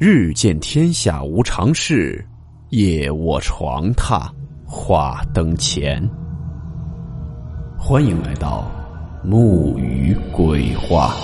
[0.00, 2.24] 日见天下无常事，
[2.68, 4.30] 夜卧床榻
[4.64, 6.00] 话灯前。
[7.76, 8.70] 欢迎来到
[9.24, 11.16] 木鱼鬼话。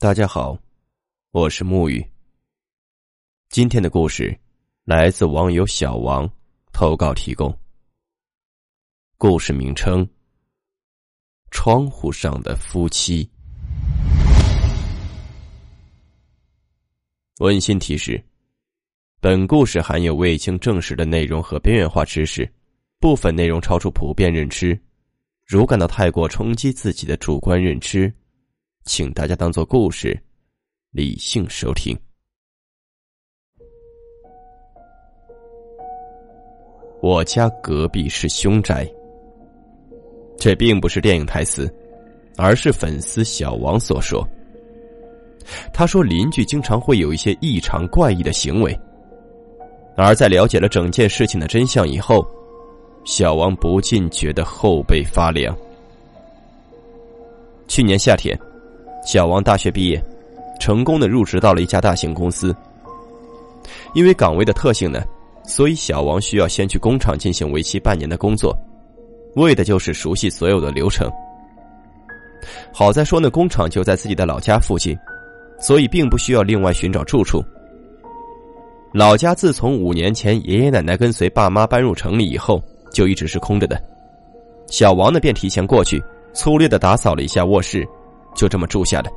[0.00, 0.58] 大家好，
[1.30, 2.04] 我是木鱼。
[3.50, 4.36] 今天的故事
[4.84, 6.28] 来自网友小王
[6.72, 7.56] 投稿提供。
[9.20, 10.08] 故事名称：
[11.50, 13.28] 窗户上的夫妻。
[17.40, 18.24] 温馨提示：
[19.18, 22.48] 本故事含有未经证实的内容和边缘化知识，
[23.00, 24.80] 部分内容超出普遍认知。
[25.44, 28.14] 如感到太过冲击自己的主观认知，
[28.84, 30.16] 请大家当做故事，
[30.92, 31.98] 理性收听。
[37.02, 38.88] 我家隔壁是凶宅。
[40.38, 41.68] 这并不是电影台词，
[42.36, 44.26] 而是粉丝小王所说。
[45.72, 48.78] 他说邻居经常会有一些异常怪异的行为，
[49.96, 52.24] 而在了解了整件事情的真相以后，
[53.04, 55.56] 小王不禁觉得后背发凉。
[57.66, 58.38] 去年夏天，
[59.04, 60.02] 小王大学毕业，
[60.60, 62.54] 成功的入职到了一家大型公司。
[63.94, 65.02] 因为岗位的特性呢，
[65.44, 68.56] 所以小王需要先去工厂进行为期半年的工作。
[69.44, 71.10] 为的就是熟悉所有的流程。
[72.72, 74.96] 好在说呢，工厂就在自己的老家附近，
[75.58, 77.42] 所以并不需要另外寻找住处。
[78.92, 83.78] 老家自从五年前爷爷奶奶跟随爸妈搬入城里以后，就一直是空着的。
[84.66, 87.86] 小王呢，便提前过去，粗略的打扫了一下卧室，
[88.34, 89.10] 就这么住下了。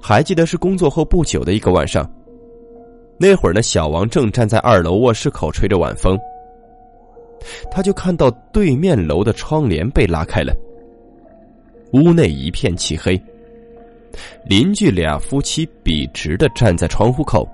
[0.00, 2.06] 还记得是工作后不久的一个晚上，
[3.18, 6.18] 那会儿呢，小王正站在二楼卧室口吹着晚风。
[7.70, 10.54] 他就看到对面楼的窗帘被拉开了，
[11.92, 13.20] 屋内一片漆黑。
[14.44, 17.48] 邻居俩夫妻笔直的站在窗户口，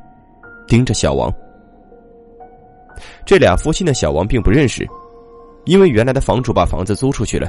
[0.66, 1.32] 盯着小王。
[3.24, 4.84] 这俩夫妻呢，小王并不认识，
[5.66, 7.48] 因为原来的房主把房子租出去了，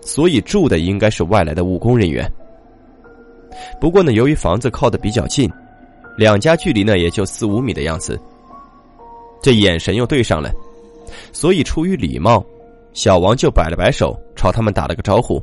[0.00, 2.28] 所以住的应该是外来的务工人员。
[3.80, 5.48] 不过呢，由于房子靠的比较近，
[6.16, 8.18] 两家距离呢也就四五米的样子，
[9.40, 10.50] 这眼神又对上了。
[11.32, 12.44] 所以，出于礼貌，
[12.92, 15.42] 小王就摆了摆手，朝他们打了个招呼。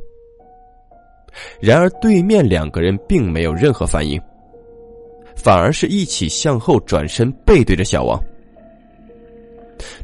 [1.60, 4.20] 然而，对面两个人并没有任何反应，
[5.36, 8.20] 反而是一起向后转身，背对着小王。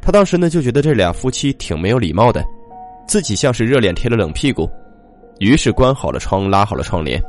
[0.00, 2.44] 他当时呢就觉得这俩夫妻挺没有礼貌的，
[3.06, 4.70] 自己像是热脸贴了冷屁股，
[5.38, 7.22] 于是关好了窗，拉好了窗帘。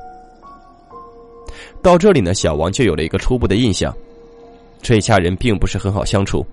[1.82, 3.94] 到这里呢，小王就有了一个初步的印象：
[4.82, 6.46] 这家人并不是很好相处。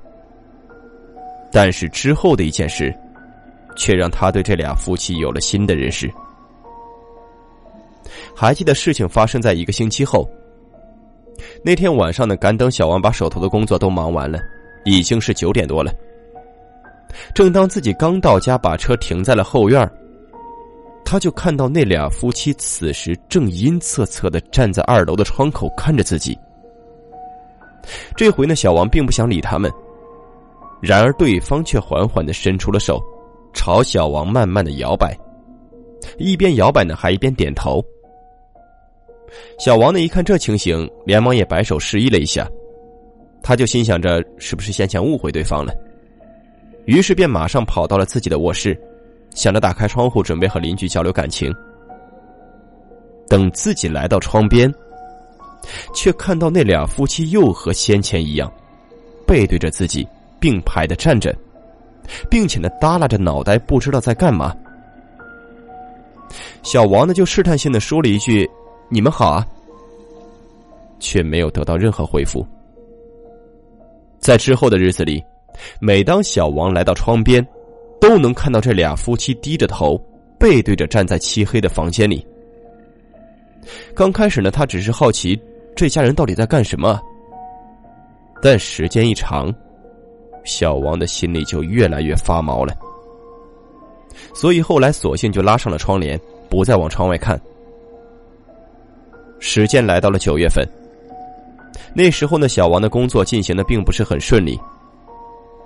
[1.55, 2.93] 但是之后的一件事，
[3.77, 6.13] 却让他对这俩夫妻有了新的认识。
[8.35, 10.29] 还记得事情发生在一个星期后。
[11.63, 14.41] 那天晚上呢，赶等小王把手头的工作都忙完了，
[14.85, 15.93] 已经是九点多了。
[17.33, 19.89] 正当自己刚到家，把车停在了后院
[21.05, 26.37] 他就看到那俩夫妻此时正阴恻恻的站在二楼的窗口看着自己。
[28.17, 29.71] 这回呢，小王并不想理他们。
[30.85, 33.03] 然而，对方却缓缓的伸出了手，
[33.55, 35.19] 朝小王慢慢的摇摆，
[36.19, 37.83] 一边摇摆呢，还一边点头。
[39.59, 42.47] 小王呢，一看这情形，连忙也摆手示意了一下，
[43.43, 45.73] 他就心想着是不是先前误会对方了，
[46.85, 48.79] 于是便马上跑到了自己的卧室，
[49.31, 51.51] 想着打开窗户，准备和邻居交流感情。
[53.27, 54.73] 等自己来到窗边，
[55.95, 58.53] 却看到那俩夫妻又和先前一样，
[59.27, 60.07] 背对着自己。
[60.45, 61.35] 并排的站着，
[62.29, 64.55] 并且呢耷拉着脑袋，不知道在干嘛。
[66.63, 68.47] 小王呢就试探性的说了一句
[68.91, 69.47] ：“你们好啊。”
[71.01, 72.47] 却没有得到任何回复。
[74.19, 75.25] 在之后的日子里，
[75.81, 77.43] 每当小王来到窗边，
[77.99, 79.99] 都能看到这俩夫妻低着头，
[80.39, 82.27] 背对着站在漆黑的房间里。
[83.95, 85.41] 刚开始呢，他只是好奇
[85.75, 87.01] 这家人到底在干什么，
[88.43, 89.51] 但时间一长。
[90.45, 92.75] 小王的心里就越来越发毛了，
[94.35, 97.41] 所以后来索性就拉上了窗帘，不再往窗外看。
[99.41, 100.67] 时间来到了九月份，
[101.95, 104.59] 那时候呢，小王的工作进行的并不是很顺利。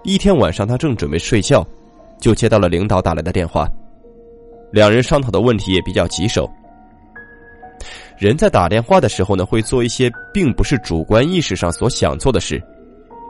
[0.05, 1.67] 一天晚上，他正准备睡觉，
[2.19, 3.69] 就接到了领导打来的电话，
[4.73, 6.49] 两人商讨的问题也比较棘手。
[8.17, 12.63] 人在打电话的时候呢，会做一些并不是主观意识上所想做的事。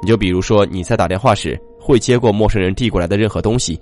[0.02, 3.80] 你就比如说，你在打电话时会接过陌生人递过来的任何东西。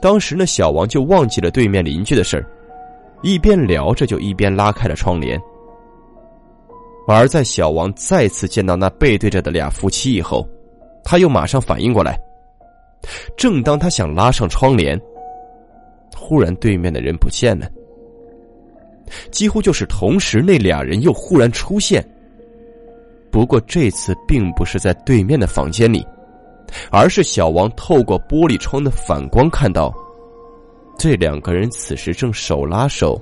[0.00, 2.46] 当时呢，小王就忘记了对面邻居的事儿，
[3.22, 5.40] 一边聊着就一边拉开了窗帘。
[7.08, 10.46] 而在小王再次见到那背对着的俩夫妻以后，
[11.04, 12.18] 他又马上反应过来。
[13.36, 15.00] 正当他想拉上窗帘，
[16.16, 17.68] 忽然对面的人不见了。
[19.30, 22.04] 几乎就是同时，那俩人又忽然出现。
[23.36, 26.02] 不过这次并不是在对面的房间里，
[26.90, 29.92] 而是小王透过玻璃窗的反光看到，
[30.98, 33.20] 这两个人此时正手拉手，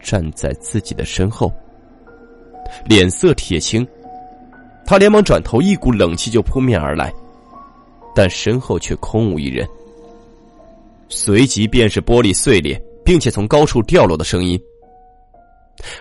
[0.00, 1.52] 站在自己的身后。
[2.84, 3.84] 脸色铁青，
[4.86, 7.12] 他连忙转头，一股冷气就扑面而来，
[8.14, 9.68] 但身后却空无一人。
[11.08, 14.56] 随即便是玻璃碎裂，并且从高处掉落的声音。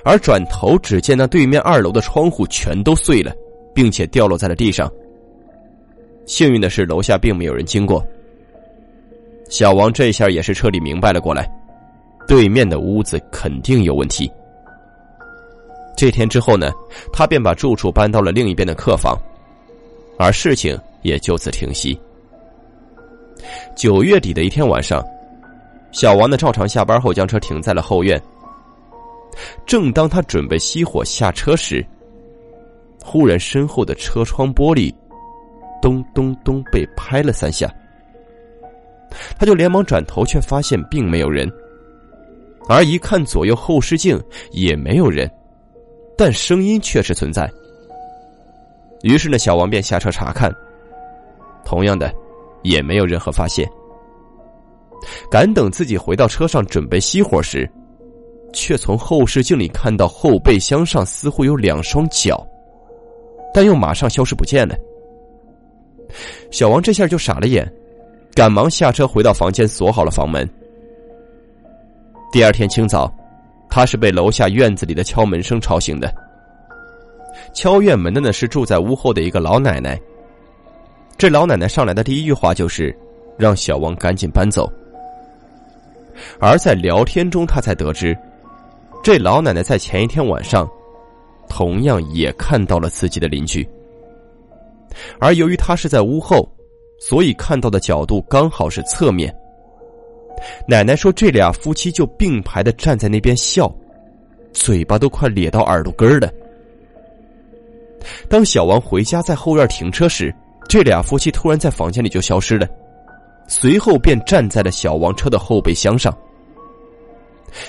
[0.03, 3.33] 而转头只见那对面二楼的窗户全都碎了，
[3.73, 4.91] 并且掉落在了地上。
[6.25, 8.05] 幸运的是，楼下并没有人经过。
[9.49, 11.49] 小王这下也是彻底明白了过来，
[12.27, 14.29] 对面的屋子肯定有问题。
[15.95, 16.71] 这天之后呢，
[17.13, 19.17] 他便把住处搬到了另一边的客房，
[20.19, 21.97] 而事情也就此停息。
[23.75, 25.01] 九月底的一天晚上，
[25.91, 28.21] 小王呢照常下班后将车停在了后院。
[29.65, 31.85] 正当他准备熄火下车时，
[33.03, 34.93] 忽然身后的车窗玻璃
[35.81, 37.73] 咚咚咚被拍了三下，
[39.39, 41.51] 他就连忙转头，却发现并没有人，
[42.67, 45.29] 而一看左右后视镜也没有人。
[46.17, 47.47] 但声音确实存在，
[49.03, 50.51] 于是呢，小王便下车查看。
[51.63, 52.11] 同样的，
[52.63, 53.69] 也没有任何发现。
[55.29, 57.69] 赶等自己回到车上准备熄火时，
[58.53, 62.45] 却从后视镜里看到后备箱上似乎有两双脚，
[63.53, 64.75] 但又马上消失不见了。
[66.51, 67.69] 小王这下就傻了眼，
[68.33, 70.47] 赶忙下车回到房间锁好了房门。
[72.31, 73.13] 第二天清早。
[73.69, 76.09] 他是被楼下院子里的敲门声吵醒的。
[77.53, 79.99] 敲院门的呢是住在屋后的一个老奶奶。
[81.17, 82.97] 这老奶奶上来的第一句话就是
[83.37, 84.71] 让小王赶紧搬走。
[86.39, 88.17] 而在聊天中，他才得知，
[89.07, 90.69] 这老奶奶在前一天晚上，
[91.47, 93.65] 同样也看到了自己的邻居。
[95.17, 96.45] 而由于他是在屋后，
[96.99, 99.33] 所以看到的角度刚好是侧面。
[100.67, 103.73] 奶奶说：“这俩夫妻就并排的站在那边笑，
[104.51, 106.29] 嘴巴都快咧到耳朵根了。”
[108.27, 110.35] 当小王回家在后院停车时，
[110.67, 112.67] 这俩夫妻突然在房间里就消失了，
[113.47, 116.13] 随后便站在了小王车的后备箱上。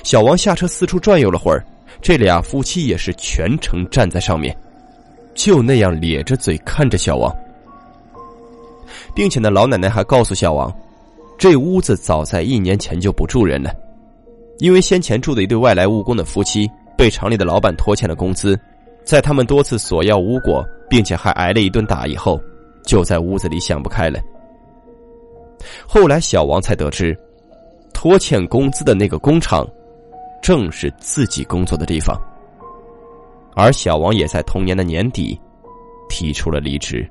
[0.02, 1.64] 小王下车四处转悠了会儿，
[2.00, 4.56] 这俩夫妻也是全程站在上面，
[5.34, 7.34] 就那样咧着嘴看着小王，
[9.14, 10.72] 并且呢，老奶奶还告诉小王。
[11.38, 13.72] 这屋子早在一年前就不住人了，
[14.58, 18.58] 因为先前住的一对外来务工的夫妻被厂里的老板拖欠了工资，
[19.04, 22.40] 在他们多次索要无果，并且还挨了一顿打以后，
[22.84, 24.18] 就在屋子里想不开了。
[25.86, 27.16] 后来小王才得知，
[28.00, 29.66] 拖欠工资的那个工厂，
[30.40, 32.16] 正是自己工作的地方，
[33.56, 35.36] 而小王也在同年的年底，
[36.08, 37.10] 提出了离职。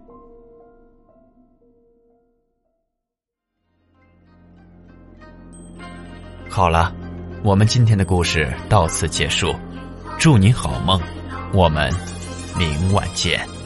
[6.48, 6.96] 好了，
[7.44, 9.54] 我们今天的故事到此结束，
[10.18, 10.98] 祝你好梦，
[11.54, 11.92] 我们
[12.58, 13.57] 明晚见。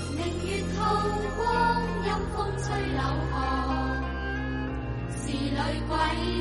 [6.02, 6.32] 爱，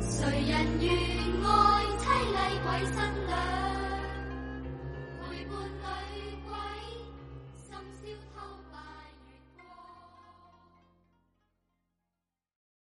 [0.00, 0.88] 谁人愿
[1.44, 1.48] 爱
[1.98, 2.04] 妻
[2.34, 2.94] 厉鬼新
[3.26, 3.79] 娘？